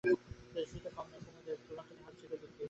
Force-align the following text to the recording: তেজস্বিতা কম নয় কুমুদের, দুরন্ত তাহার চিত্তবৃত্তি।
তেজস্বিতা 0.53 0.89
কম 0.95 1.07
নয় 1.11 1.21
কুমুদের, 1.25 1.57
দুরন্ত 1.65 1.89
তাহার 1.97 2.13
চিত্তবৃত্তি। 2.19 2.57